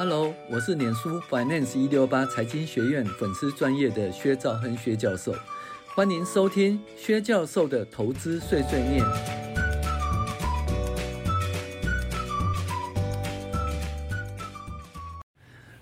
[0.00, 5.34] Hello，我是脸书 Finance 一六八财经学院粉丝专业的薛兆恒薛教授，
[5.92, 9.04] 欢迎收听薛教授的投资碎碎念。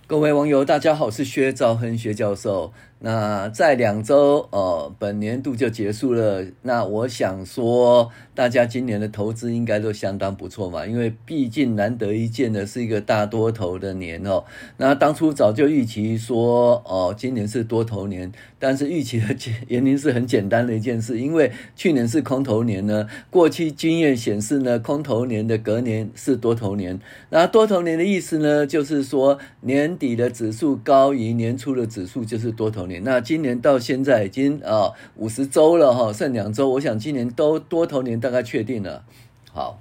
[0.06, 2.72] 各位网友，大家好，我是薛兆恒薛教授。
[2.98, 6.44] 那在两周，呃，本年度就结束了。
[6.62, 14.44] 那我想说，大家今年的投资应该都相当不错嘛，因为毕竟难得一见的是一个大多头的年哦。
[14.78, 19.26] 那当初早就预期说，哦，今年是多头年，但是预期的
[19.68, 23.06] 原因是很简单的一件事，因为去年是空头年呢。
[23.28, 26.98] 过去经验显示呢，空头年的隔年是多头年。
[27.28, 33.02] 那多头年的意思呢，就是说年底的指数高于年初的指数，就是多头年。
[33.04, 39.04] 那今年到现在已经啊五十周了哈，剩两周，我想今年都多头年大概确定了。
[39.52, 39.80] 好，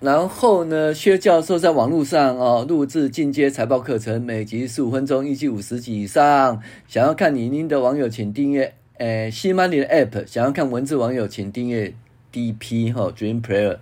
[0.00, 6.60] 然后呢，薛教授在网络上啊录制进阶财报课程，每集十五分钟，预计五十集以上。
[6.86, 11.94] 想要看影音的网友，请订阅诶西 money 的 app；想要看文字网友，请订阅
[12.32, 13.78] DP 哈 Dream Player。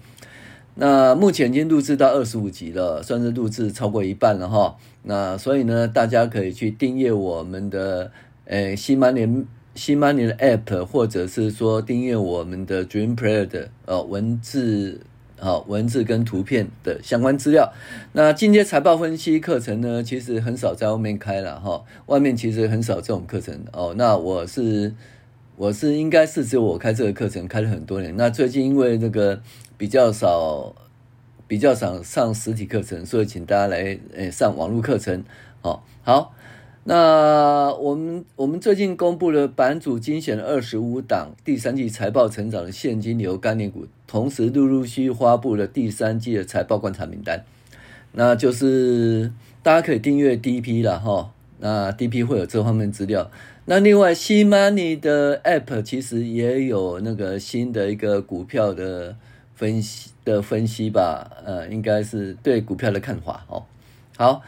[0.75, 4.75] 那目前已经录制到二十五集了，算是录制超过一半了哈。
[5.03, 8.11] 那所以呢，大家可以去订阅我们的
[8.47, 15.03] 诶新 money 新 money 的 app，或者是说订阅我们的 Dream Player 的呃文字
[15.39, 17.71] 啊文字跟图片的相关资料。
[18.13, 23.93] 那进阶财报分析课程呢，其实很少在外面开了哈，外面其实很少这种课程哦。
[23.99, 24.95] 那我是
[25.57, 28.17] 我是应该是只有我开这个课程开了很多年。
[28.17, 29.43] 那最近因为那个。
[29.83, 30.77] 比较少，
[31.49, 35.25] 比较少上实体课程，所以请大家来诶上网络课程。
[35.61, 36.33] 好，好，
[36.85, 47.45] 那我们我们最近公布了版主精选的二十五档第三季财报成长的现金流概念股，同时陆陆续续发布了第三季的财报观察名单。
[48.13, 49.33] 那就是
[49.65, 53.29] 大家可以订阅 DP 了哈，那 DP 会有这方面资料。
[53.65, 59.17] 那另外，C Money 的 App 其实也有那个新的一个股票的。
[59.63, 63.63] 分析的分析吧，呃，应该是对股票的看法哦。
[64.17, 64.43] 好，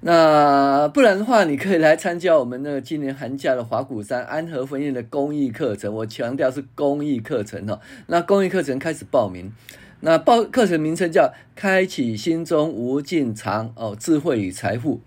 [0.00, 5.94] 那不然的话，你可以来参加我们那个今年寒假的华谷山安和分院的公益课程。
[5.94, 7.78] 我强调是公益课程哦。
[8.08, 9.52] 那公益课程开始报名，
[10.00, 15.00] 那报课程名称叫“开启心中无尽藏哦，智慧与财富”。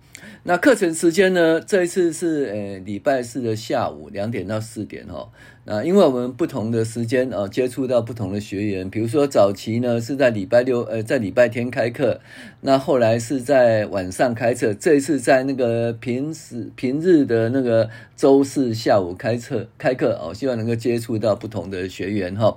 [0.48, 1.60] 那课程时间呢？
[1.60, 5.28] 这一次是呃礼拜四的下午两点到四点哈。
[5.64, 12.22] 那因为我们不同的时间哦，接触到不同的学员，比如说早期呢是在礼拜六呃在礼拜天开课，
[12.62, 22.56] 那后来是在晚上开课，这一次在那个平时平日的那个周四下午开课开课哦，希望能够接触到不同的学员哈。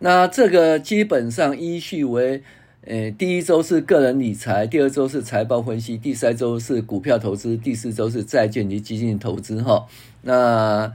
[0.00, 2.42] 那这个基本上依序为。
[2.84, 9.62] 诶，第一周是个人理财，第二周是财报分析，第三周是股票投资，第四周是债券及基金投资。
[9.62, 9.86] 哈，
[10.22, 10.92] 那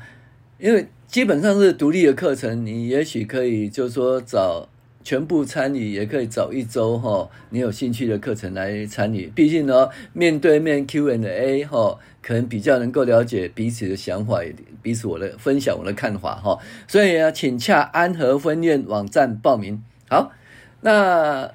[0.59, 4.67] 因为基本上是独立的课程，你也许可以就是说找
[5.01, 9.27] 全部参与，也可以找一周哈，你有兴趣的课程来参与。
[9.33, 14.41] 毕竟呢，面对面 Q&A 哈，可能比较能够了解彼此的想法，
[14.81, 16.59] 彼此我的分享我的看法哈。
[16.85, 19.81] 所以啊，请洽安和分院网站报名。
[20.09, 20.33] 好，
[20.81, 21.49] 那。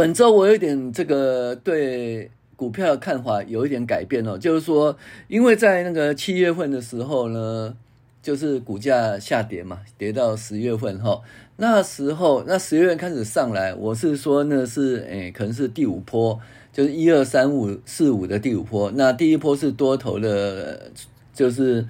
[0.00, 4.96] 本周我有点这个对股票的看法有一点改变哦，就是说，
[5.28, 7.76] 因为在那个七月份的时候呢，
[8.22, 11.20] 就是股价下跌嘛，跌到十月份哈，
[11.58, 16.40] 那时候那十月份开始上来，我是说那是诶，可能是第五波，
[16.72, 20.90] 就是一二三五四五的第五波，那第一波是多头的，
[21.34, 21.86] 就是。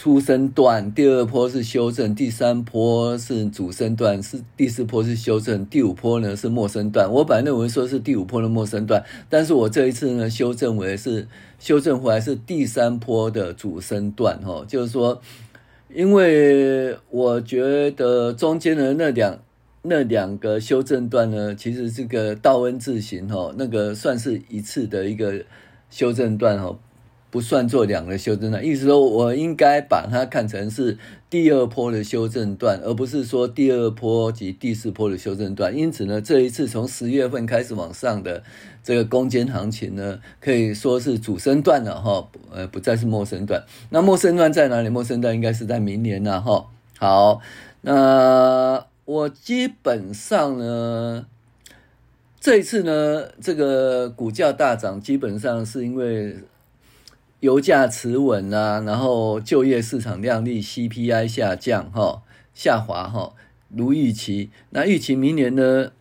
[0.00, 7.12] 初升段，第二波是修正，第三波是主升段，是第四波是修正，第五波呢是末升段。
[7.12, 11.26] 我本来认为说是第五波的末升段，但是我这一次呢修正为是
[11.58, 15.20] 修正回来是第三波的主升段，哈，就是说，
[15.92, 19.40] 因为我觉得中间的那两
[19.82, 25.44] 那两个修正段呢，其实这个道 N 字形，哈，那个算是一次的一个
[25.90, 26.78] 修正段，哈。
[27.30, 30.96] 不算做两个修正段，意思说我应该把它看成是
[31.28, 35.76] 第二波的修正段，而不是说第二波及第四波的修正段。
[35.76, 38.42] 因此呢，这一次从十月份开始往上的
[38.82, 43.62] 这个攻坚行情呢，可以说是主升段了哈，呃，不再是陌生段。
[43.90, 44.88] 那陌生段在哪里？
[44.88, 46.66] 陌生段应该是在明年了哈。
[46.98, 47.42] 好，
[47.82, 51.26] 那我基本上呢，
[52.40, 56.38] 这一次呢，这个股价大涨，基本上是因为。
[57.40, 63.34] 油价持稳啊，然后就业市场亮丽，CPI 下降哈，下滑哈，
[63.68, 64.50] 如预期。
[64.70, 65.92] 那预期明年呢，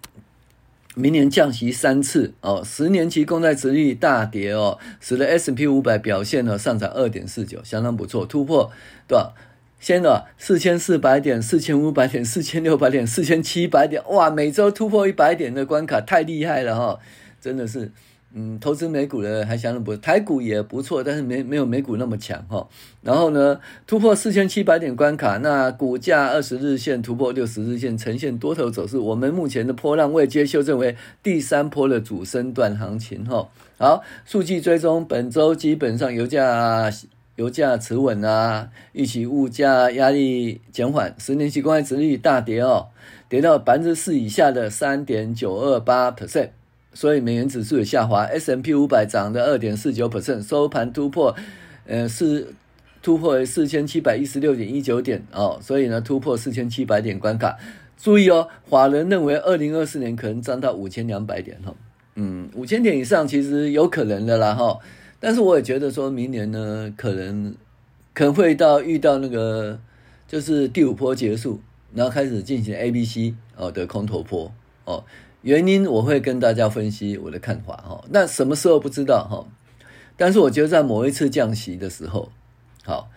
[0.96, 8.72] 明年降息三次哦，十年期公债殖率大跌哦，使得 S&P 五百表现呢上涨二点四九，相当不错，突破
[9.08, 9.34] 对吧？
[9.80, 17.00] 先的四千四百点、四千五百点、四千六百点、四千七百点，哇，每周突破一百点的关卡，太厉害了哈，
[17.40, 17.92] 真的是。
[18.34, 22.68] 嗯，投资美股的还相当不错，台股也不错，但是没没有美股那么强哈。
[23.02, 28.98] 然后呢，突破四千七百点关卡，那股价二十日线突破六十日线，呈现多头走势。
[28.98, 33.48] 我们目前的波浪位接修正为第三波的主升段行情哈。
[33.80, 36.92] 好，数据追踪，本周基本上油价
[37.38, 42.88] 油价持稳啊，预期物价压力减缓，十年期公债殖率大跌哦，
[43.30, 46.50] 跌到百分之四以下的三点九二八 percent。
[46.98, 51.36] 所以美元指数也下滑，S M P 五百涨的二点四九 percent，收盘突破，
[51.86, 52.56] 呃，是
[53.04, 57.56] 突破四千七百一十六点一九点哦，所以呢突破四千七百点关卡。
[58.00, 61.72] 注意哦，法人认为二零二四年可能涨到五千两百点哈，
[62.16, 64.80] 嗯，五千点以上其实有可能的啦哈，
[65.20, 67.54] 但是我也觉得说明年呢可能
[68.16, 69.80] 可能会到遇到那个
[70.28, 71.62] 就是第五波结束，
[71.94, 74.52] 然后开始进行 A、B、C 哦的空头波
[74.88, 75.04] 哦。
[75.44, 79.48] 原因我会跟大家分析我的看法哈，那什么时候不知道哈，
[80.18, 82.32] 但是我觉得在某一次降息的时候，
[82.84, 83.10] 好，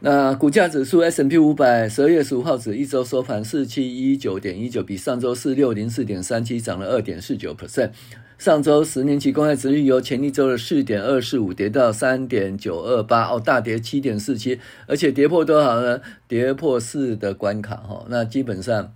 [0.00, 7.90] 那股价指数 S&P 五百十二月十五号指一周收盘四七一九点一九，比上周四六零四点三七涨了二点四九 percent。
[8.38, 16.00] 上周十年期公债殖率由前一周的四点二四五跌到三点九二八，哦，大跌七点四七，而且跌破多少呢？
[16.28, 18.94] 跌破四的关卡哈，那基本上。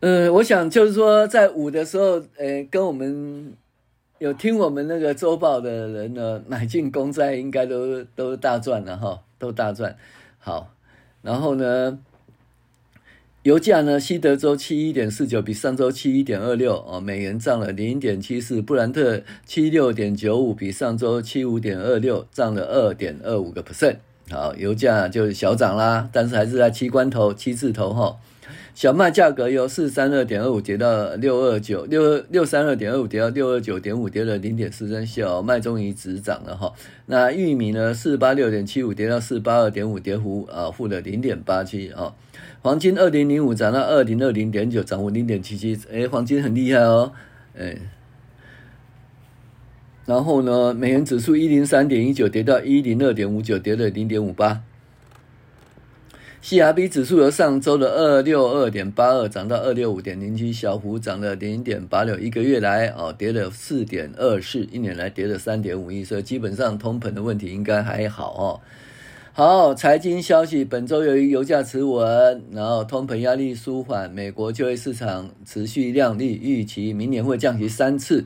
[0.00, 3.52] 嗯，我想就是说，在五的时候，呃，跟我们
[4.18, 9.94] 有听我们那个周报的人呢，买进公债应该都都大赚了哈， 都大赚。
[10.38, 10.72] 好，
[11.20, 11.98] 然后呢，
[13.42, 23.96] 油价呢，西德州七一点四九，比上周七一点二六哦，美元涨了零点七四，布兰特七六点九五，比上周七五点二六涨了二点二五个 percent。
[24.30, 28.16] 好，油价就小涨啦，但是还是在七关头、七字头哈。
[28.80, 35.06] 小麦价格由四三二点二五跌到六二九六六三二点二五跌到六二九点五，跌了零点四三。
[35.06, 36.72] 小麦终于止涨了哈。
[37.04, 37.92] 那玉米呢？
[37.92, 42.14] 四八六点七五跌到四八二点五，跌幅啊负了零点八七啊。
[42.62, 45.78] 黄金二零零五涨到二零二零点九，涨幅零点七七。
[45.92, 47.12] 哎，黄金很厉害哦。
[47.58, 47.76] 哎，
[50.06, 54.62] 然后呢，美元指数一零三点一九跌到一零二点五九，跌了零点五八。
[56.42, 68.60] CRB 指数由上周的二六二点八二涨到二六五点零七，小幅涨了零点八六，一个月来哦跌了四点二四，一年来跌了三点五一，所以基本上通膨的问题应该还好哦。
[69.34, 78.24] 好，财经消息，本周由于油价持稳，然后通膨压力舒缓，美国就业市场持续亮丽，预期明年会降息三次，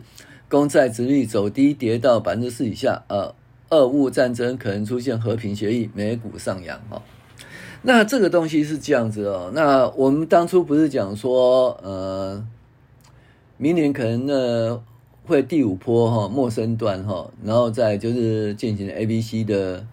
[0.48, 3.02] 公债殖率走低，跌到百分之四以下。
[3.08, 3.34] 呃，
[3.70, 7.02] 俄乌战争可能出现和平协议，美股上扬哦。
[7.86, 9.50] 那这个东西是这样子哦。
[9.54, 12.42] 那我们当初不是讲说，呃，
[13.58, 14.82] 明年可能呢
[15.26, 19.86] 会第五波哈，陌生段哈，然后再就是进行 A、B、C 的，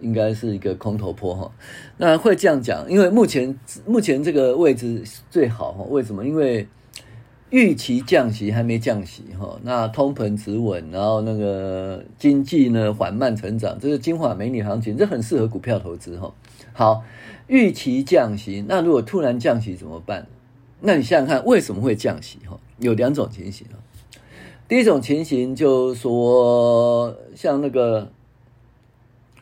[0.00, 1.50] 应该是一个空头坡哈。
[1.96, 5.84] 那会这样讲，因为目前目前这个位置最好哈。
[5.88, 6.24] 为什么？
[6.24, 6.68] 因为
[7.50, 16.34] 预期降息还没降息哈，那通膨止稳，然后那个经济呢缓慢成长，这是金华美女行情，这很适合股票投资哈。
[16.72, 17.04] 好，
[17.46, 20.26] 预期降息，那如果突然降息怎么办？
[20.80, 22.38] 那你想想看，为什么会降息？
[22.46, 23.66] 哈，有两种情形。
[24.68, 28.10] 第一种情形就是说，像那个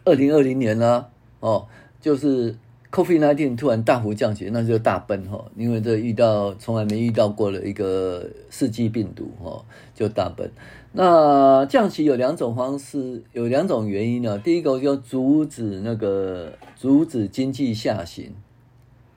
[0.04, 1.06] 二零二零年呢，
[1.40, 1.66] 哦，
[2.00, 2.54] 就是
[2.94, 10.48] COVID-19 突然大幅降息，那就大奔哈，因为这遇到从来没遇到过的一个世纪病毒哈，就大奔。
[10.92, 14.38] 那降息有两种方式，有两种原因呢。
[14.38, 18.32] 第一个就阻止那个阻止经济下行，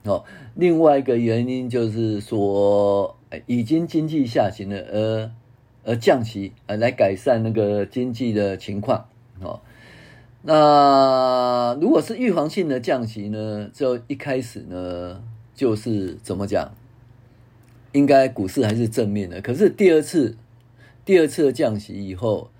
[0.02, 0.24] 哦，
[0.56, 3.16] 另外一个原因就是说，
[3.46, 5.30] 已经经济下行了，而
[5.84, 9.04] 而降息，呃，来改善那个经济的情况，
[9.40, 9.60] 哦。
[10.42, 15.22] 那如果是预防性的降息呢，就一开始呢，
[15.54, 16.72] 就是怎么讲，
[17.92, 19.40] 应该股市还是正面的。
[19.40, 20.36] 可是第二次。
[21.04, 22.50] 第二次的降息以后，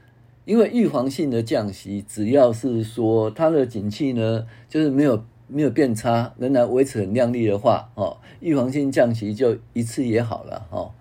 [0.46, 10.92] 因为预防性的降息，只要是说它的景气呢，就是没有没有变差，仍然维持很亮丽的话，哦，预防性降息就一次也好了，哦，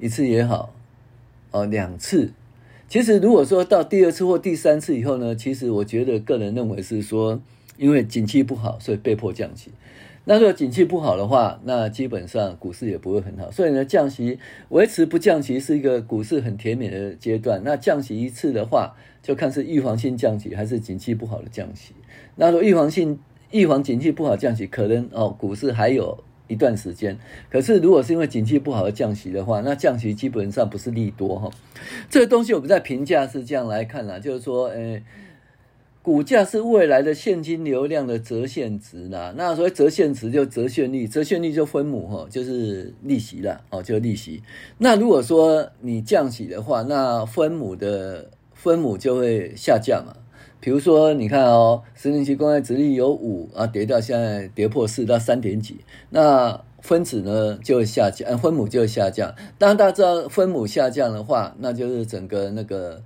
[0.00, 0.74] 一次也好，
[1.52, 2.32] 哦，两次。
[2.88, 7.38] 其实如果说到第二次或第三次以后呢，其实我觉得个人认为是说，
[7.76, 9.70] 因为景气不好，所以被迫降息。
[10.24, 13.50] 那如果景气不好的话，那基本上股市也不会很好。
[13.50, 14.38] 所以呢，降息
[14.70, 17.60] 维持不降息是一个股市很甜美的阶段。
[17.62, 21.92] 那降息一次的话，就看是预防性降息还是景气不好的降息。
[22.36, 23.18] 那如果预防性
[23.50, 27.16] 预防景气不好降息，可能哦股市还有一段时间。
[27.48, 31.48] 可是如果是因为景气不好而降息的话，那降息基本上不是利多哈。
[32.10, 35.02] 这个东西我们在评价是这样来看啦，就是说，诶。
[36.00, 44.42] 股价是未来的现金流量的折现值啦，那所谓折现值就折现率，折现率就分母哈，就是利息啦，哦，就利息。
[44.78, 50.14] 那如果说你降息的话，那分母的分母就会下降嘛。
[50.60, 55.78] 比如说你看哦，十年期公债殖利率有五啊，跌到现在跌破四到三点几，
[56.10, 59.34] 那分子呢就会下降，分母就会下降。
[59.58, 63.02] 当大家知道分母下降的话，那就是整个那个。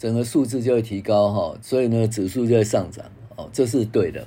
[0.00, 3.04] 整个数字就会提高哈，所以呢，指数就会上涨
[3.36, 4.26] 哦，这是对的。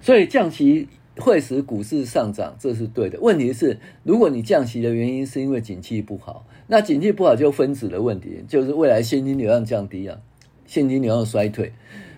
[0.00, 0.86] 所以降息
[1.16, 3.18] 会使股市上涨，这是对的。
[3.20, 10.20] 问题是，如果你降息的原因是因为景气不好，那景气不好就分子的问题，就是未来现金流量降低啊，
[10.68, 11.72] 现金流量衰退。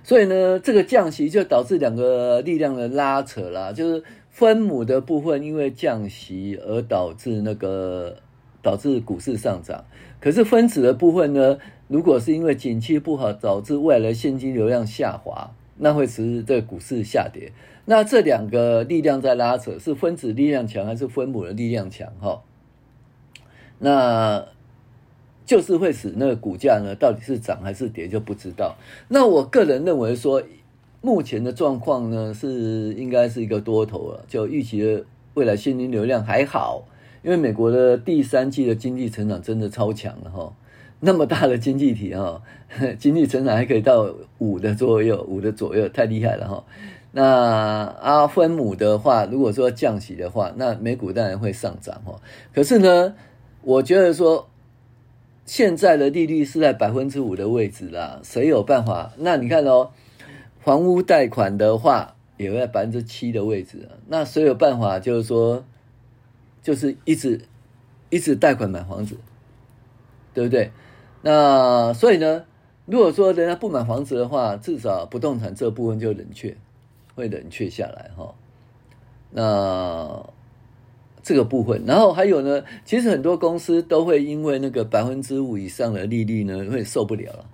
[0.05, 8.17] 所以呢，这个降息就导致两个力量的拉扯啦，就是分母的部分因为降息而导致那个
[8.61, 9.85] 导致股市上涨，
[10.21, 11.59] 可是分子的部分呢？
[11.89, 17.51] 如果是因为景气不好导致未来现金流量下滑，那会使这个股市下跌。
[17.85, 22.13] 那这两个力量在拉扯，是分子力量强还是分母的力量强？
[22.21, 22.43] 哈，
[23.81, 24.47] 那
[25.51, 28.77] 就是会使那个股价呢，到底是涨还是跌就不知道。
[29.09, 30.41] 那我个人认为说，
[31.01, 35.05] 目前的状况呢是应该是一个多头了，就预期的
[35.35, 36.85] 未来现金流量还好，
[37.25, 40.55] 因为美国的第三季的经济成长真的超强了哈。
[41.01, 42.41] 那么大的经济体哈，
[43.01, 46.65] 经济成长还可以到五的左右，五的左右，太厉害了哈。
[47.11, 47.25] 那
[48.01, 52.21] 阿，分母的话，如果说降息的话，那美股当然会上涨哈。
[52.55, 53.17] 可是呢，
[53.63, 54.49] 我觉得说
[55.51, 59.11] 现在的利率是在百分之五的位置啦，谁有办法？
[59.17, 59.91] 那你看哦，
[60.61, 65.01] 房屋贷款的话也在百分之七的位置，那谁有办法？
[65.01, 65.65] 就是说，
[66.63, 67.41] 就是一直
[68.11, 69.17] 一直贷款买房子，
[70.33, 70.71] 对不对？
[71.23, 72.45] 那所以呢，
[72.87, 76.57] 如果说人家不买房子的话，至少不动产这部分就冷却，
[77.17, 78.33] 会冷却下来哈。
[79.33, 80.25] 那
[81.31, 87.45] 这个部分，然后还有呢，其实很多公司都会因为那个百分之五以上的利率呢，会受不了，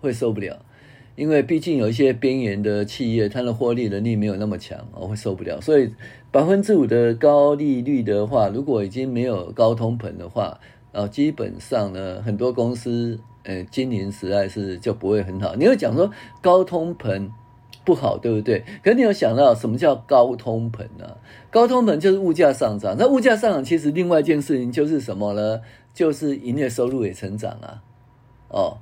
[0.00, 0.56] 会受不了，
[1.16, 5.60] 因为毕竟有一些边缘的企业，它的获利能力没有那么强，我会受不了。
[5.60, 5.90] 所以
[6.30, 10.60] 百分之五的高利率的话，如果已经没有高通膨的话。
[10.92, 15.54] 啊，基本上呢，很多公司，呃，经营实在是就不会很好。
[15.54, 17.28] 你会讲说高通膨
[17.86, 18.62] 不好，对不对？
[18.84, 21.16] 可是你有想到什么叫高通膨呢？
[21.50, 22.94] 高通膨就是物价上涨。
[22.98, 25.62] 那物价上涨，其实另外一件事情就是什么呢？
[25.94, 27.80] 就是营业收入也成长啊。
[28.48, 28.78] 哦，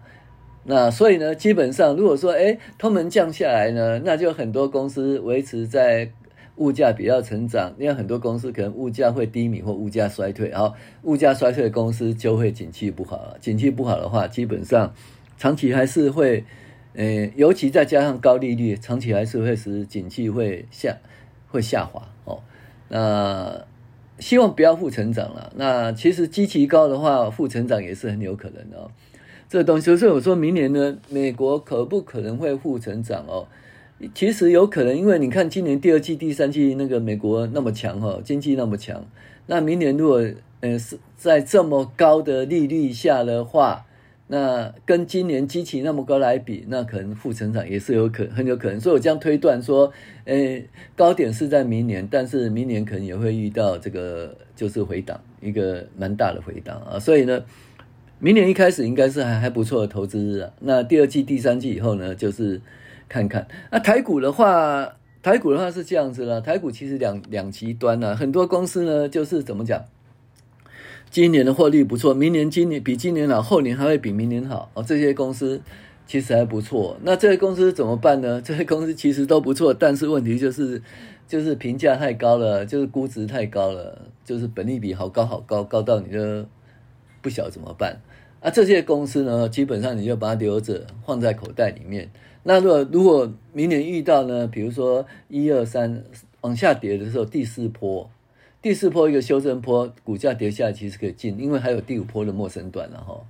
[0.65, 6.11] 那所以呢，基本上如果说，哎，通膨降下来呢，那就很多公司维持在。
[6.57, 13.37] 物价比较成长，因为很多公司可能物价会低迷或物价衰退，然后物价衰退的公司就会景气不好了。
[13.41, 14.95] 景气不好的话，基本上
[15.37, 16.45] 长期还是会，
[16.95, 20.97] 呃，尤其再加上高利率，长期还是会使景气会下
[21.49, 22.41] 会下滑哦。
[22.89, 23.65] 那
[24.19, 25.53] 希望不要负成长了。
[25.57, 28.91] 那其实基期高的话，负成长也是很有可能的哦。
[29.49, 33.47] 这东西，所以我说明年呢，美国可不可能会负成长哦？
[34.15, 39.05] 其实有可能，因为你看今年第二季、第三季那个美国那么强哈，经济那么强，
[39.47, 40.25] 那明年如果
[40.61, 43.87] 呃是在这么高的利率下的话，
[44.27, 48.81] 那跟今年基期那么高来比，那可能负成长也是有可很有可能。
[48.81, 49.93] 所以我这样推断说，
[50.25, 50.61] 呃，
[50.97, 56.99] 高点是在明年，但是明年可能也会遇到这个就是回档，一个蛮大的回档啊。
[56.99, 57.45] 所以呢，
[58.19, 60.53] 明年一开始应该是还还不错的投资日啊。
[60.61, 62.61] 那第二季、第三季以后呢，就是。
[63.07, 66.41] 看看那台股的话，台股的话是这样子了。
[66.41, 69.85] 台股其实两两极端呢，很多公司呢就是怎么讲，
[71.15, 74.83] 今年的获利不错，明年今年比今年好，后年还会比明年好哦。
[74.83, 75.63] 这些公司
[76.09, 76.99] 其实还不错。
[77.05, 78.41] 那这些公司怎么办呢？
[78.43, 80.83] 这些公司其实都不错，但是问题就是
[81.29, 86.45] 就是评价太高了，就是估值太高了，就是本利比好高好高，高到你就
[87.23, 88.01] 不晓怎么办。
[88.41, 92.11] 啊，这些公司呢，基本上你就把它留着，放在口袋里面。
[92.43, 96.03] 那如果如果明年遇到呢，比如说一二三
[96.41, 98.11] 往下跌的时候，第四波，
[98.65, 103.21] 第四波一个修正波，股价跌下来其实可以进，因为还有第五波的末生段了哈，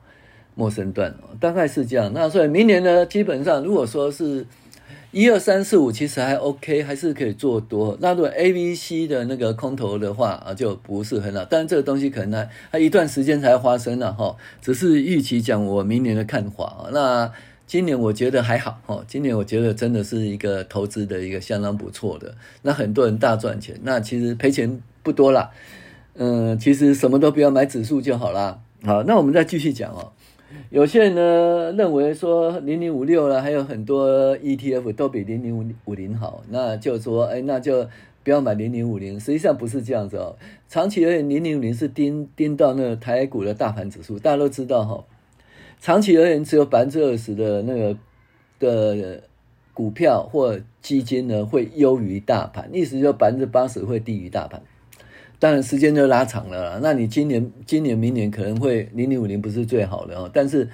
[0.55, 2.13] 末生段大概是这样。
[2.15, 4.47] 那所以明年呢，基本上如果说是
[5.11, 7.99] 一二三四五其实还 OK，还是可以做多。
[8.01, 11.45] 那如果 A、B、C 的那个空头的话啊，就不是很好。
[11.45, 14.37] 但是这个东西可能还还一段时间才发生了哈。
[14.63, 16.91] 只是预期讲我明年的看法啊。
[16.93, 17.33] 那
[17.67, 19.05] 今年我觉得还好哈。
[19.09, 22.37] 今年我觉得真的是一个投资的一个相当不错的。
[22.63, 25.53] 那很多人大赚钱，那其实赔钱不多啦。
[26.15, 28.61] 嗯，其实什么都不要买指数就好啦。
[28.85, 30.11] 好，那我们再继续讲哦。
[30.71, 37.89] 有些人呢认为说零零五六了，还有很多 ETF 都比零零五五零好，那就说哎，那就
[38.23, 39.19] 不要买零零五零。
[39.19, 40.37] 实际上不是这样子哦，
[40.69, 45.05] 长期而言，零零五零是盯盯到那个台股的大盘指数，大家都知道哈。
[45.81, 47.97] 长期而言，只有百分之二十的那个
[48.61, 49.23] 的
[49.73, 54.63] 股票或基金呢会优于大盘，意思就百分之八十会低于大盘。
[55.39, 60.71] 当然时间就拉长了，那你今年、今年、明年可能会零零五零不是最好的哦，但是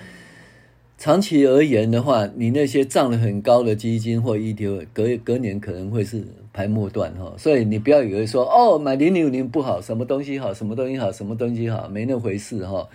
[0.96, 12.88] 长期而言的话，你那些涨得很高的基金或 ETF，隔隔年可能会是排末段哈，所以你不要以为说哦买零零五零不好，什么东西好，什么东西好，什么东西好，没那回事哈，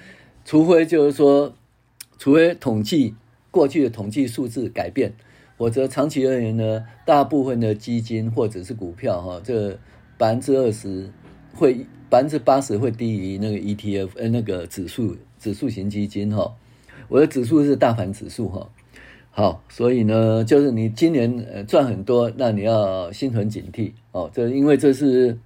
[0.46, 1.54] 除非就是说，
[2.18, 3.16] 除非统计
[3.52, 5.14] 过去的统计数字改变，
[5.58, 9.78] 否则长期而言呢，大部分的基金或者是股票哈，这
[10.18, 11.10] 百分之二十。
[11.56, 16.54] 会百分之八十会低于那个 ETF，呃，那个指数指数型基金哈。
[17.08, 18.70] 我的指数是大盘指数哈。
[19.32, 24.30] 好，所以呢，就是你今年呃赚很多，那你要心存警惕哦。
[24.34, 25.38] 这因为这是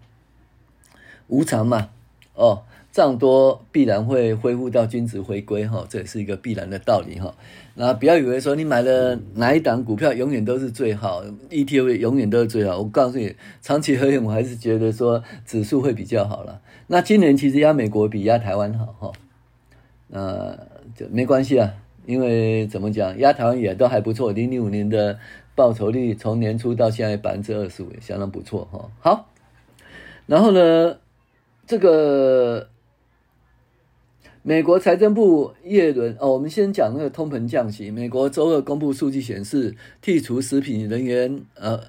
[1.27, 1.89] 无常嘛，
[2.33, 2.63] 哦。
[2.91, 7.35] 涨多必然会恢复到均值回归哈，这也是一个必然的道理哈。
[7.81, 12.79] 那不要以为说你买了哪一档股票永远都是最好，ETF 永远都是最好。
[12.79, 16.59] 我告诉你，长期而言，我还是觉得说指数会比较好了。
[16.87, 19.13] 那今年其实压美国比压台湾好哈，
[20.09, 20.59] 那
[20.93, 21.71] 就没关系啊，
[22.05, 24.33] 因为怎么讲，压台湾也都还不错。
[24.33, 25.17] 零零五年的
[25.55, 28.91] 报酬率从年初到现在百分之二十五，相当不错哈。
[28.99, 29.29] 好，
[30.25, 30.97] 然后呢，
[31.65, 32.67] 这个。
[34.41, 37.91] 美国财政部耶伦哦，我们先讲那个通膨降息。
[37.91, 41.79] 美国周二公布数据显示，剔除食品、能源呃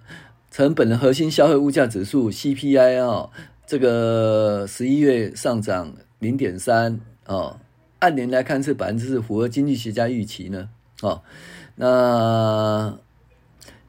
[0.51, 3.31] 成本的核心消费物价指数 CPI 哦，
[3.67, 7.57] 这个十一月上涨零点三哦，
[8.01, 10.69] 按年来看是百分之四，符合经济学家预期呢
[11.03, 11.23] 哦，
[11.77, 12.99] 那。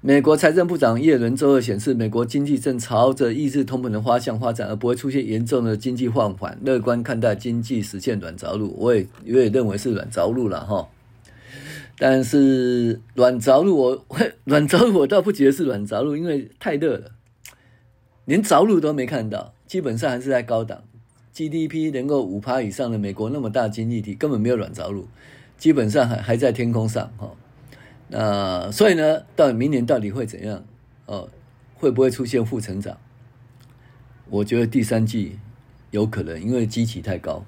[0.04, 6.58] 美国财政部长耶伦周二显示，美国经济正朝着抑制通膨的方向发展，而不会出现严重的经济放缓。
[6.64, 10.90] 乐观看待经济实现软着陆，我也我也认为是软着陆了哈。
[12.00, 14.06] 但是软着陆，我
[14.46, 17.12] 软着陆我倒不觉得是软着陆，因为太热了，
[18.26, 20.84] 连着陆都没看到，基本上还是在高档。
[21.32, 25.08] GDP 能够五趴以上的美国那么大经济体，根本没有软着陆，
[25.60, 27.32] 基本上还还在天空上哈。
[28.14, 30.66] 那所以呢，到明年到底会怎样？
[31.06, 31.30] 哦，
[31.76, 32.98] 会不会出现负成长？
[34.30, 35.40] 我觉得第三季
[35.92, 37.46] 有可能，因为基期太高。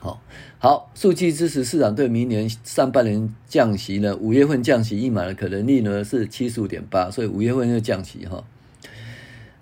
[0.00, 0.20] 好，
[0.58, 8.42] 好，数据支持市场对明年上半年降息呢，五月份降息一码的可能率呢是七十五点八，所以五月份就降息哈。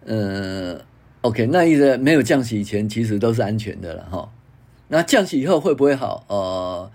[0.06, 0.80] 嗯
[1.20, 4.32] ，OK，那意思没有降息以前其实都是安全的了哈。
[4.88, 6.24] 那降息以后会不会好？
[6.28, 6.90] 呃。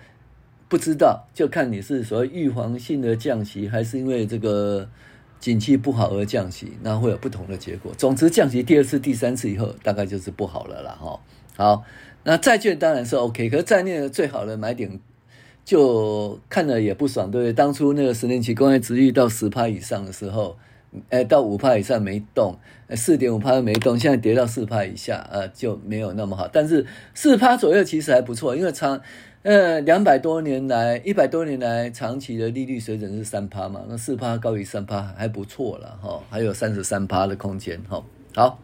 [0.68, 4.90] 不知道，就看你是所谓预防性的降息，还是因为这个
[5.40, 7.94] 景气不好而降息，那会有不同的结果。
[7.96, 10.98] 总之，降息第二次、第三次以后，大概就是不好了啦。
[11.00, 11.20] 哈，
[11.56, 11.84] 好，
[12.24, 15.00] 那债券当然是 OK，可是债券最好的买点，
[15.64, 17.54] 就看了也不爽，对不对？
[17.54, 20.58] 当初那个十年期公债殖利率到十趴以上的时候，
[21.10, 22.58] 哎，到五趴以上没动，
[22.96, 26.48] 四点五趴没动，现在跌到四趴以下，呃，就没有那么好。
[26.52, 29.00] 但是四趴左右其实还不错，因为长。
[29.46, 33.82] 呃，两百多年来，一百多年来，长期的利率水准是三趴嘛？
[33.88, 38.04] 那四趴高于三趴还不错了哈，还有三十三趴的空间哈。
[38.34, 38.60] 好，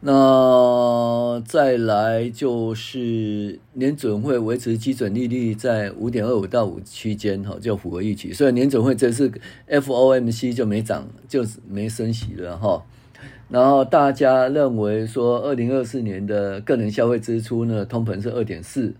[0.00, 8.34] 那再来就是年准会维持基准利率在五点二五到五区间哈，就符合预期。
[8.34, 9.32] 所以年准会这次
[9.66, 12.84] FOMC 就没涨，就是没升息了哈。
[13.48, 18.92] 然后大家认为说，二零二四年的个人消费支出呢，通膨是二点四。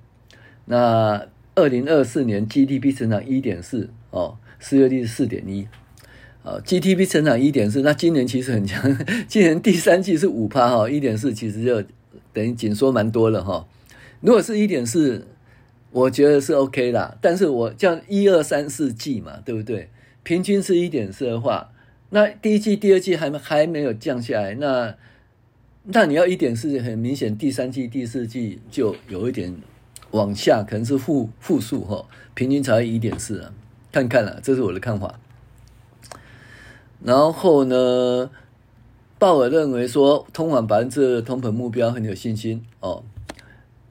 [0.71, 5.67] 那二零二四年 GDP 成长一点四哦，失业率是四点一，
[6.45, 11.83] 啊，GDP 成长一点四，那今年其实很强，今年第三季是五趴哈，一点四其实就
[12.33, 13.67] 等于紧缩蛮多了哈。
[14.21, 15.27] 如果是一点四，
[15.91, 19.89] 我觉得是 OK 啦，但是我这样一二三四季嘛，对不对？
[20.23, 21.73] 平均是一点四的话，
[22.11, 24.95] 那第一季、第二季还还没有降下来，那
[25.83, 29.53] 那你要一点四，很明显第三季、第四季就有一点。
[30.13, 33.53] 往下可能是负负数哈，平均才一点四啊，
[33.93, 35.15] 看看了，这是我的看法。
[37.03, 38.31] 然后呢，
[39.19, 43.03] 鲍尔认为说通往百分之二通膨目标很有信心哦。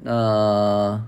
[0.02, 1.06] 那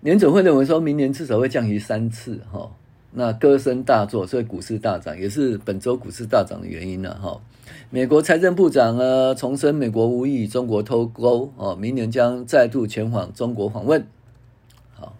[0.00, 2.70] 联准会认为说明年至少会降息三次哈、哦。
[3.10, 7.40] 那歌声大作，所以股市大涨，也是本周股市大涨的原因了哈。
[7.90, 14.06] 美国财政部长呢重申，美国无意与中国脱钩哦，明年将再度前往中国访问。
[14.94, 15.16] 好，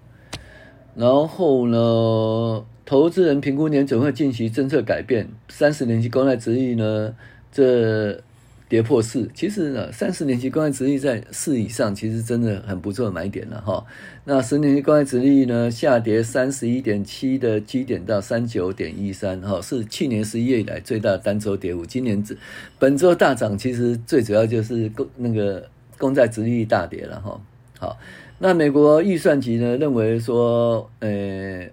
[0.95, 7.15] 然后呢，投资人评估年准会进行政策改变，三十年期公债殖利率呢
[7.51, 8.23] 这。
[8.69, 13.83] 跌破四，其实呢，三十年期公债殖利率在四以上，其实真的很不错的买点了哈。
[14.25, 21.87] 那十年期公债殖利率呢，下跌三十一点七的基点到三九点一三哈，是去年十一月以来最大单周跌幅。
[21.87, 22.37] 今年这
[22.79, 27.41] 本周大涨，其实最主要就是公那个公债殖利率大跌了哈。
[27.79, 27.99] 好，
[28.39, 31.67] 那美国预算局呢认为说，呃，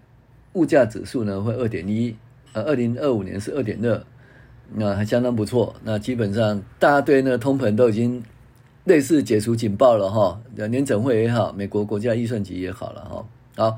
[0.54, 2.16] 物价指数呢会二点一，
[2.54, 4.02] 呃，二零二五年是二点二。
[4.74, 5.76] 那还相当不错。
[5.84, 8.24] 那基本上，大家对那个通膨都已经
[8.86, 10.42] 类似解除警报了哈。
[10.56, 13.26] 年整会也好，美国国家预算局也好了哈。
[13.56, 13.78] 好，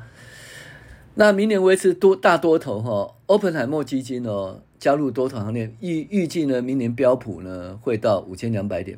[1.16, 3.16] 那明年维持多大多头哈。
[3.26, 8.98] 欧本海默基金哦加入多头行列，预预计呢明年标普呢会到五千两百点。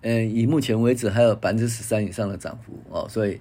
[0.00, 3.40] 嗯，以目前为止还有百分之十三以上的涨幅哦，所以。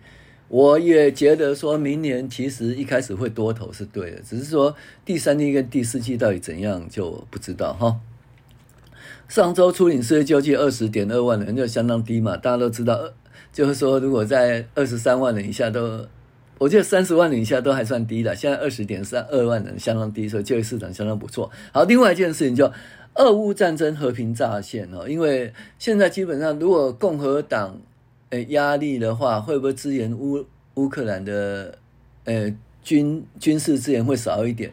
[0.51, 7.97] 我也觉得说，明年其实一开始会多头是对的，只是说第三季跟第四季到底怎样就不知道哈。
[9.29, 12.99] 上周初领失业救济二十点二万人就相当低嘛，大家都知道，
[13.53, 16.05] 就是说如果在二十三万人以下都，
[16.57, 21.49] 我觉得三十万人以下都还算低的，现在二十点三二万人相当低，所以就业市场相当不错。
[21.71, 22.69] 好，另外一件事情就
[23.15, 27.79] 俄乌战争和平乍现哦，因为现在基本上如果共和党。
[28.31, 31.77] 诶，压力的话，会不会支援乌乌克兰的
[32.25, 34.71] 诶军军事资源会少一点？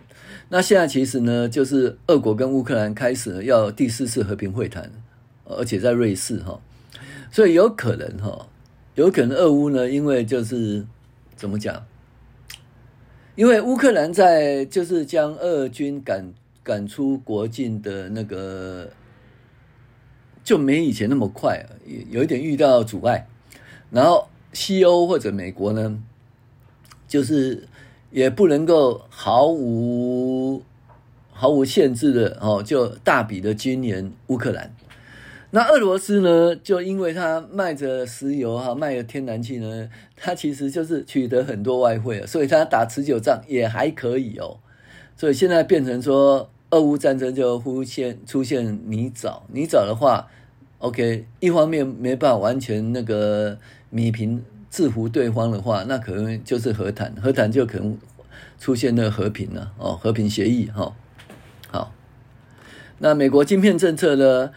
[0.49, 4.90] 那现在其实呢，就是俄国跟乌克兰开始要第四次和平会谈，
[5.44, 6.61] 而且在瑞士哈，
[7.33, 8.49] 所以有可能哈，
[8.94, 10.87] 有可能俄乌呢，因为就是
[11.35, 11.85] 怎么讲？
[13.35, 18.88] 因为乌克兰在就是将俄军赶赶出国境的那个，
[20.44, 21.66] 就没以前那么快，
[22.11, 23.27] 有一点遇到阻碍。
[23.90, 25.98] 然后西欧或者美国呢，
[27.07, 27.68] 就是
[28.11, 30.62] 也不能够毫无
[31.31, 34.74] 毫无限制的哦，就大笔的军援乌克兰。
[35.51, 44.59] 那俄罗斯呢，就因为它卖着石油哈，卖着天然气呢，它其实就是取得很多外汇，所以它打持久战也还可以哦。
[45.16, 50.29] 所以现在变成说，俄乌战争就出现出现泥沼，泥沼的话
[50.81, 53.59] ，OK，一方面没办法完全那个。
[53.92, 57.96] 弭平制服对方的话，那可能就是和谈，和谈就可能
[58.59, 60.94] 出现了和平了哦，和平协议哈。
[61.70, 61.94] 好，
[62.98, 64.51] 那美国晶片政策呢？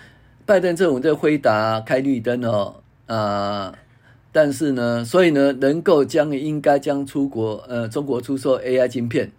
[0.45, 3.73] 拜登政府在辉达开绿灯哦啊，
[4.33, 9.31] 但是呢，所以呢，能够将应该将出国呃中国出售 AI 晶片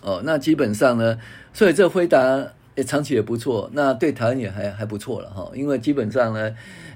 [0.00, 1.18] 哦，那基本上呢，
[1.52, 6.54] 所以这辉达也长期也不错，那对台湾也还还不错了哈，因为基本上呢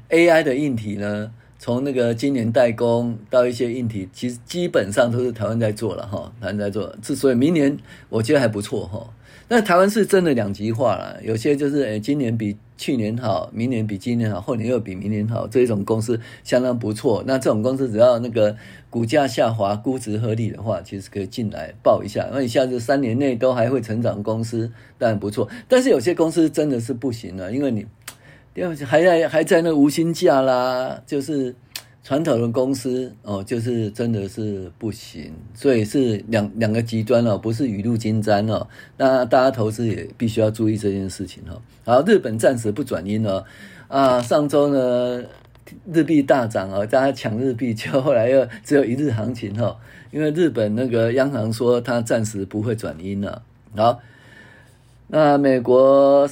[0.08, 1.30] ，AI 的硬体呢。
[1.60, 6.94] 从那个今年代工到一些硬体，其实基本上都是台湾在做了哈，台湾在做。
[7.02, 7.76] 之所以明年
[8.08, 9.10] 我觉得还不错哈，
[9.48, 17.24] 那台湾是真的两极化了，有些就是诶今年比去年好，明年比今年好，后年又比明年好，这种公司相当不错。
[17.26, 18.56] 那这种公司只要那个
[18.88, 22.28] 股价下滑、估值合理的话，其实可以进来抱一下。
[22.32, 25.48] 那一下子三年内都还会成长公司，当然不错。
[25.66, 27.84] 但是有些公司真的是不行了，因为你。
[28.86, 31.54] 还在还在那无薪假啦，就是
[32.02, 38.66] 传统的公司哦，就是真的是不行，所以是两两个极端哦，不是雨露均沾哦。
[38.96, 41.62] 那大家投资也必须要注意这件事情哦。
[41.84, 43.44] 好，日本暂时不转阴哦。
[43.86, 45.22] 啊，上周呢
[45.92, 49.76] 日币大涨哦，大家抢日币，就后来又只有一日行情哦，
[50.10, 53.42] 因为日本那个央行说它暂时不会转阴了。
[53.76, 54.00] 好，
[55.06, 56.28] 那美国。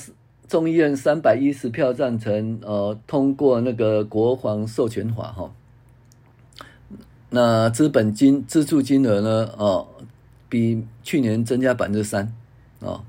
[0.49, 5.53] 众议院三百一十票赞成，呃，通过那个国防授权法哈。
[7.31, 9.53] 那资本金资助金额呢？
[9.59, 9.89] 哦，
[10.49, 12.33] 比去年增加百分之三，
[12.79, 13.05] 哦。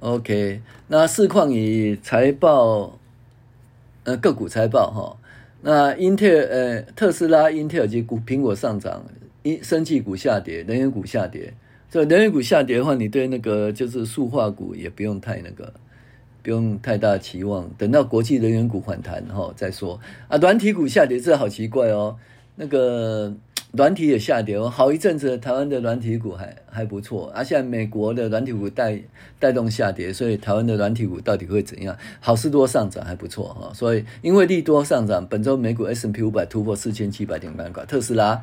[0.00, 2.98] OK，那市况以财报，
[4.02, 5.16] 呃，个股财报哈。
[5.62, 9.02] 那英特尔，呃，特斯拉、英特尔及股苹果上涨，
[9.42, 11.54] 一生技股下跌，能源股下跌。
[11.94, 15.72] 所以能源股下跌的话，你对那个就是塑化股也不用太那个，
[16.42, 17.70] 不用太大期望。
[17.78, 20.36] 等到国际能源股反弹后再说啊。
[20.38, 22.16] 软体股下跌这好奇怪哦，
[22.56, 23.32] 那个
[23.70, 29.00] 软体也下跌哦，好一阵子，台湾的软体股还还不错，而、啊、现在美国的软体股带
[29.38, 31.96] 带动下跌，所以台湾的软体股到底会怎样？
[32.18, 38.42] 好事多上涨还不错哈，所以因为利多上涨，本周美股 S&P 五百突破四千七百点关卡，特斯拉，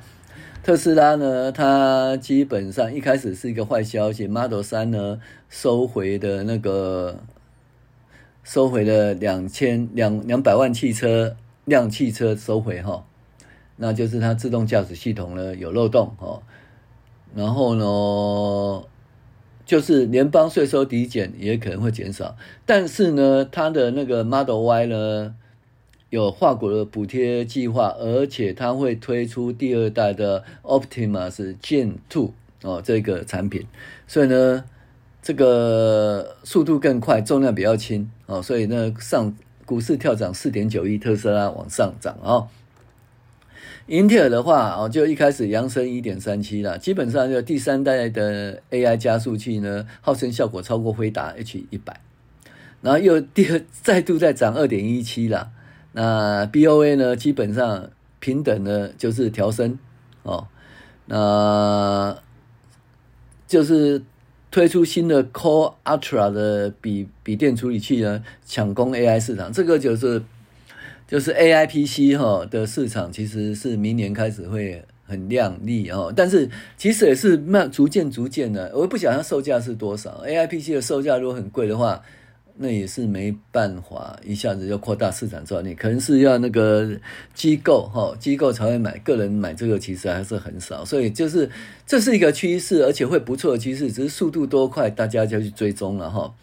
[0.63, 5.19] 特斯拉呢，它基本上一开始是一个坏消息，Model 三呢
[5.50, 7.17] 收回的那个
[8.43, 13.04] 收回了两千两两百万汽车辆汽车收回哈。
[13.78, 16.43] 那就是它自动驾驶系统呢有漏洞哦，
[17.34, 18.88] 然后呢，
[19.65, 22.36] 就是联邦税收抵减也可能会减少，
[22.67, 25.36] 但是呢，它的那个 Model Y 呢
[26.12, 32.32] 有跨国的补贴计划，而且它会推出第二代的 Optimus Gen 2
[32.63, 33.65] 哦这个产品，
[34.08, 34.65] 所以呢，
[35.21, 39.34] 这个速度更快，重量比较轻哦，所以呢上
[39.65, 42.50] 股市跳涨四点九亿，特斯拉往上涨哦。
[43.88, 52.02] 英特尔的话哦，就一开始扬升一点三七了，基本上就第三代的 AI 加速器呢，号称效果超过辉达 H 一百，
[52.82, 55.52] 然后又第二再度再涨二点一七了。
[55.93, 59.77] 那 BOA 呢，基本上平等的，就是调升
[60.23, 60.47] 哦。
[61.06, 62.17] 那
[63.47, 64.01] 就是
[64.49, 70.21] 推出新的 Core Ultra 的笔笔电处理器呢，抢攻 AI 市场，这个就是。
[71.08, 80.23] 就是 A I P C 哈的市场其实是明年开始会很亮丽哦，但是其实也是慢逐渐逐渐的，我也不晓得它售价是多少。
[80.25, 82.01] A I P C 的售价如果很贵的话，
[82.62, 86.89] 那也是没办法一下子就扩大市场占有率，可能是要那个
[87.34, 91.50] 机构哈机构才会买，个人买这个其实还是很少，所以就是
[91.86, 96.34] 这是一个趋势，而且会不错的趋势，只是速度多快，大家就去追踪了哈。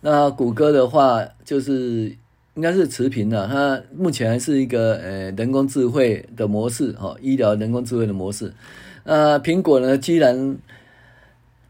[0.00, 2.16] 那谷歌的话就是。
[2.56, 8.50] 应该是持平的，它目前还是一个呃人工智慧的模式哈，医疗人工智慧的模式。
[9.04, 10.56] 那，苹果呢，既然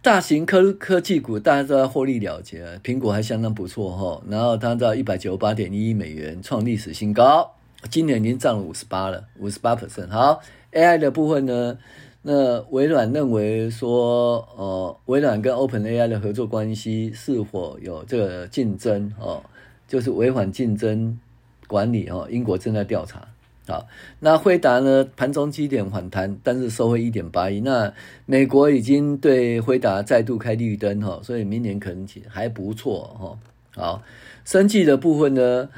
[0.07, 4.23] 大型科科技股大家都要获利了结，苹果还相当不错哈。
[4.31, 7.53] 然后它到一百九十八点一亿美元，创历史新高，
[7.91, 10.09] 今年已经涨了五十八了，五十八 percent。
[10.09, 10.41] 好
[10.71, 11.77] ，AI 的部分呢，
[12.23, 19.43] 那微软认为说，呃，微软跟 OpenAI 的合作关系是否有这个竞争哦？
[19.89, 21.19] 就是违反竞争
[21.67, 23.27] 管理哦，英国正在调查。
[23.69, 23.89] 好，
[24.21, 25.05] 那辉达呢？
[25.17, 27.61] 盘中基点反弹，但是收回一点八亿。
[27.61, 27.93] 那
[28.25, 33.39] 美国已经对辉达再度开绿灯哈，所以明年可能还不错哈。
[33.75, 34.03] 好，
[34.45, 35.69] 生技的部分呢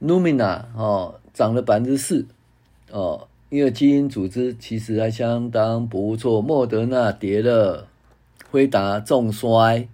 [0.00, 2.26] ，Numina 哦涨了百分之四
[2.90, 6.40] 哦，因为基因组织其实还相当不错。
[6.40, 7.86] 莫德纳跌了，
[8.50, 9.86] 辉达重摔。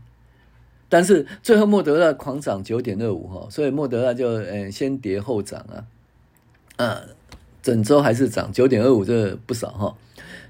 [0.89, 5.87] 但是最后莫德纳狂涨九点二五哈，所以莫德纳就嗯先跌后涨啊，
[6.85, 7.03] 啊，
[7.63, 9.95] 整周还是涨九点二五，这不少哈。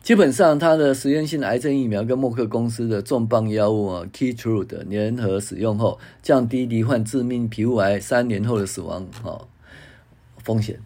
[0.02, 9.46] 基本上它的实验性癌症疫苗跟默克公司的重磅药物啊，Keytruda 联合使用后，降低罹患致命皮肤癌三年后的死亡哈
[10.38, 10.78] 风险。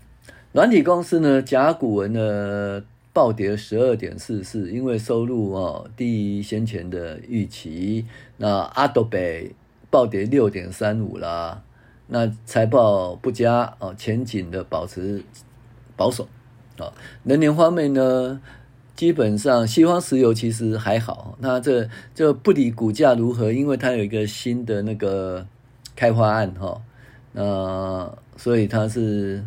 [0.52, 2.84] 软体公司呢，甲骨文的。
[3.14, 8.04] 暴跌十二点四四，因为收入哦低于先前的预期。
[8.38, 9.52] 那 Adobe
[9.88, 11.62] 暴跌六点三五啦，
[12.08, 15.22] 那财报不佳哦，前景的保持
[15.96, 16.28] 保守
[16.78, 16.92] 啊。
[17.22, 18.40] 能源方面呢，
[18.94, 25.46] 基本上西方石油其实还好，那这就不理股价如何，因为它有一个新的那个
[25.96, 26.80] 开发案哈，
[27.32, 29.44] 那所以它是。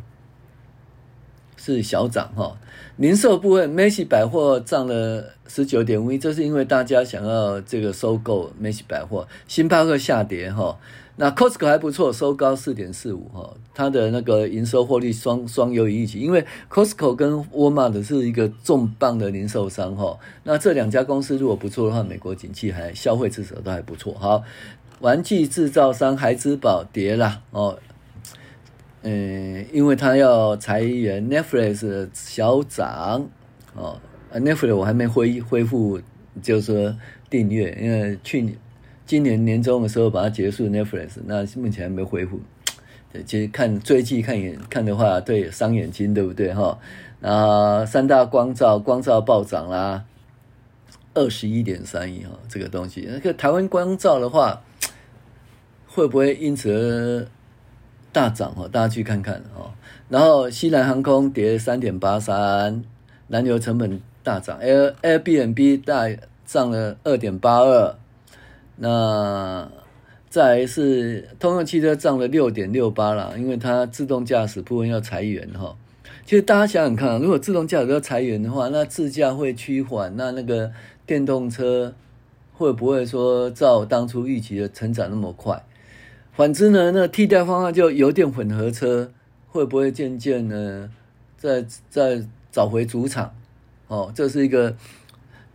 [1.60, 2.56] 是小涨哈，
[2.96, 9.28] 零售部分，Macy 百货涨了十九点五亿，这是因为大家想要这个收购 Macy 百货。
[9.50, 10.80] 星巴克下跌哈，
[11.20, 24.14] 那 Costco 还不错，收高四点四五哈，它的那个营收获利双双优于预期，因为 Costco 跟 Walmart 是一个重磅的零售商哈，那这两家公司如果不错的话，美国景气还消费至少都还不错。
[24.14, 24.44] 好，
[25.00, 27.80] 玩具制造商孩之宝跌了哦。
[29.02, 33.28] 嗯，因为他要裁员，Netflix 小涨
[33.74, 34.00] 哦
[34.34, 36.00] ，Netflix 我还没恢恢复，
[36.44, 36.96] 就是说
[37.30, 38.58] 订阅，因为去年、
[39.08, 42.42] 今年年中的时候把它结束，Netflix 那目前还没恢复。
[43.26, 46.78] 其实看追剧看眼看的话，对伤眼睛，对不对哈？
[47.22, 50.04] 那三大光照光照暴涨啦，
[51.14, 54.62] 二十一点三亿哈，这个东西，那个台湾光照的话，
[55.88, 57.30] 会不会因此？
[58.12, 59.72] 大涨哦，大家去看看哦。
[60.10, 62.84] 然后西南航空跌三点八三，
[63.30, 66.10] 燃油成本大涨，Air Airbnb 大
[66.46, 67.96] 涨了二点八二。
[68.78, 69.70] 那
[70.30, 75.76] 再来是通用汽车涨了六点六八了，因为它自动驾驶部分要裁员哈。
[76.26, 80.72] 其实大家想想看，如果自动驾驶要裁员的话，那自驾会趋缓，那那个
[81.06, 81.94] 电动车
[82.54, 85.64] 会不会说照当初预期的成长那么快？
[86.34, 89.12] 反之呢，那替代方案就油电混合车
[89.48, 90.92] 会不会渐渐呢，
[91.38, 93.34] 再再找回主场？
[93.88, 94.76] 哦，这是一个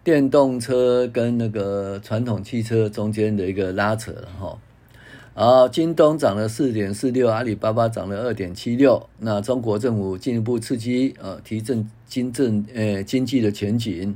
[0.05, 4.59] 电动车跟那个传统汽车中间的一个拉扯了哈。
[5.35, 9.09] 啊，京东涨了四点四六，阿里巴巴涨了二点七六。
[9.21, 14.15] 那中国政府进一步刺激，呃，提振经政，呃，经济的前景，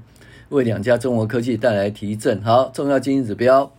[0.50, 2.42] 为两家中国科技带来提振。
[2.42, 3.72] 好，重要经济指标。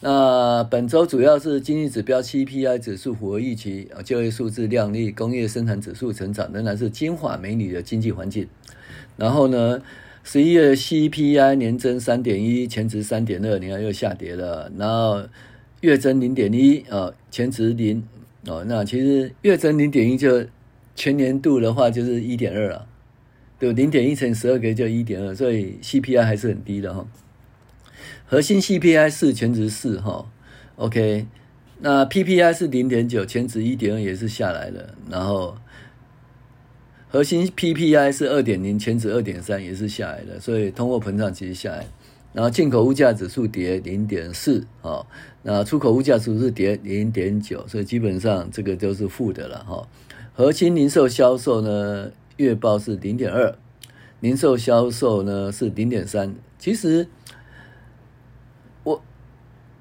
[0.00, 8.46] 那本周主要是经济指标 CPI 指数符合预期，啊，就业数字靓丽，工业生产指数成长，仍然是金华美女的经济环境。
[9.16, 9.80] 然后呢，
[10.24, 14.70] 十一月 CPI 年增三点一，前值三点二，你看又下跌了。
[14.78, 15.22] 然后
[15.80, 18.02] 月增零点一，啊，前值零，
[18.46, 20.44] 哦，那其实月增零点一就
[20.94, 22.86] 全年度的话就是一点二了，
[23.58, 27.06] 对，零点一乘十二个月就一点二，所以 CPI 还是很低的哈。
[28.26, 30.26] 核心 CPI 是前值四哈
[30.76, 31.26] ，OK，
[31.80, 35.56] 那 PPI 是零点九，前值一点二也是下来了，然后
[37.12, 41.86] 核心 PPI 是二点零，前值二点三也是下来的，所以通货膨胀其实下来，
[42.32, 45.04] 然后进口物价指数跌零点四啊，
[45.42, 49.86] 那出口物价指数是跌零点九，所以基本上这个都是负的了哈。
[50.32, 53.54] 核心零售销售呢，月报是零点二，
[54.20, 57.06] 零售销售呢是零点三，其实
[58.84, 59.02] 我。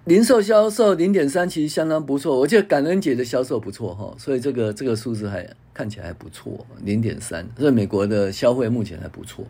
[0.04, 2.40] 零售销售零点三，其实相当不错。
[2.40, 7.48] 我觉得感恩节的销售不错哈，所以这个这个数字还看起来还不错，零点三。
[7.58, 9.46] 所以美国的消费目前还不错。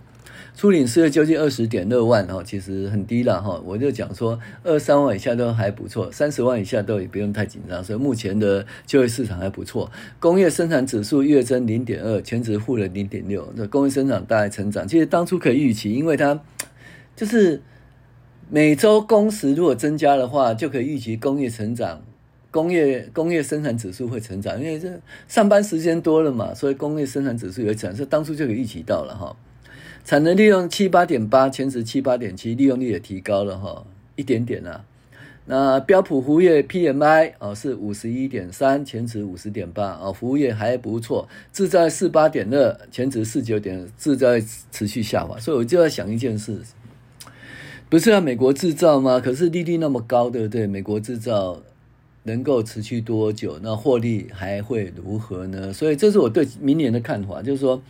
[0.56, 3.62] 初领失业救济二十点二万哈，其实很低了哈。
[3.66, 7.84] 我就讲说二三万以下都还不错，三十万以下都也不用太紧张。
[7.84, 9.92] 所以目前的就业市场还不错。
[10.20, 13.54] 工业生产指数月增零点二，全值负了零点六。
[13.56, 16.42] 这工业生产大概成长，其实当初可以预期，因为它
[17.16, 17.62] 就是。
[18.54, 22.04] 每周工时如果增加的话，就可以预期工业成长，
[22.52, 24.88] 工业工业生产指数会成长，因为这
[25.28, 29.36] 上班时间多了嘛，所以工业生产指数有涨，是当初就可以预期到了哈。
[30.04, 33.86] 产能利用七八点八，前值七八点七，利用率也提高了哈，
[34.16, 34.84] 一点点啊。
[35.46, 41.28] 那标普服务业 PMI 啊是五十一点三，前值五十点八啊，服务业还不错。
[41.52, 44.28] 制造四八点二，前值四九点，制造
[44.72, 46.60] 持续下滑，所以我就在想一件事。
[47.90, 49.20] 不是要美国制造吗？
[49.20, 50.66] 可是利率那么高，对不对？
[50.66, 51.62] 美国制造
[52.24, 53.60] 能够持续多久？
[53.62, 55.72] 那获利还会如何呢？
[55.74, 57.82] 所以这是我对明年的看法，就是说，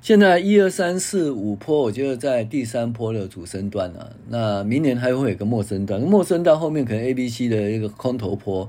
[0.00, 8.68] 现在一二三四五波，我觉得在第三波的主升段啊，那明年还会有个末升段，末升段后面可能 A、B、C 的一个空头波。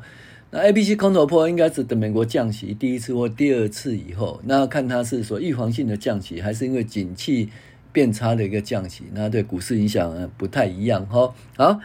[0.52, 7.50] 那 A、B、C 空头波应该是等美国降息第一次或第二次以后，那要看它是说预防性的降息，还是因为景气。
[7.92, 11.32] 变差的一个降息，那对股市影响不太一样哈。
[11.56, 11.80] 好，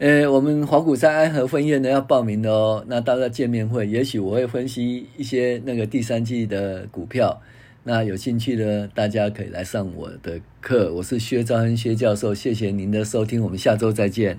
[0.00, 2.82] 呃，我们华谷山安和分院呢要报名的哦。
[2.88, 7.38] 那大家见面会，也许我会分析一些那个第三季的股票。
[7.84, 10.90] 那有兴趣的大家可以来上我的课。
[10.94, 14.38] 我是薛兆恩薛教授，谢谢您的收听，我们下周再见。